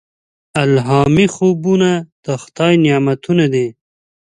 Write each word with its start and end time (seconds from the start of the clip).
الهامي 0.63 1.25
خوبونه 1.35 1.91
د 2.25 2.25
خدای 2.41 2.73
نعمتونه 2.85 3.45
دي. 3.53 3.67